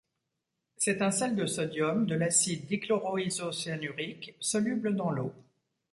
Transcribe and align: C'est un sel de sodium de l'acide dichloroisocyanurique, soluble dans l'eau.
C'est 0.77 1.03
un 1.03 1.11
sel 1.11 1.35
de 1.35 1.45
sodium 1.45 2.07
de 2.07 2.15
l'acide 2.15 2.65
dichloroisocyanurique, 2.65 4.35
soluble 4.39 4.95
dans 4.95 5.11
l'eau. 5.11 5.31